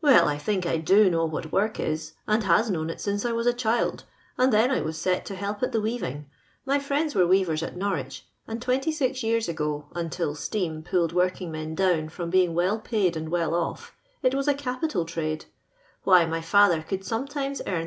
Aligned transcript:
Well, 0.00 0.26
I 0.26 0.38
think 0.38 0.66
I 0.66 0.78
do 0.78 1.08
know 1.08 1.24
what 1.26 1.52
Work 1.52 1.78
is, 1.78 2.14
and 2.26 2.42
has 2.42 2.68
known 2.68 2.90
it 2.90 3.00
since 3.00 3.24
I 3.24 3.30
was 3.30 3.46
a 3.46 3.52
child; 3.54 4.02
and 4.36 4.52
then 4.52 4.72
I 4.72 4.80
was 4.80 5.00
set 5.00 5.24
to 5.26 5.36
help 5.36 5.62
at 5.62 5.70
the 5.70 5.80
weaving. 5.80 6.26
My 6.66 6.80
friends 6.80 7.14
were 7.14 7.28
weavers 7.28 7.62
at 7.62 7.76
Norwicli, 7.76 8.22
and 8.48 8.60
20 8.60 8.90
years 9.24 9.46
a^'o. 9.46 9.84
until 9.94 10.34
steam 10.34 10.82
pulled 10.82 11.12
working 11.12 11.52
men 11.52 11.76
do\%iiVrom 11.76 12.34
I'ein;,' 12.40 12.54
Well 12.54 12.80
paid 12.80 13.16
and 13.16 13.28
well 13.28 13.54
off, 13.54 13.94
it 14.20 14.34
was 14.34 14.48
a 14.48 14.54
capiud 14.54 14.90
irml\ 14.90 15.44
wViy, 16.04 16.28
my 16.28 16.40
father 16.40 16.82
c'»uld 16.88 17.04
sometimes 17.04 17.62
earn 17.64 17.82